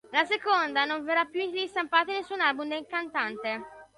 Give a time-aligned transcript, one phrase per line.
[0.11, 3.61] La seconda non verrà più ristampata in nessun album del cantante.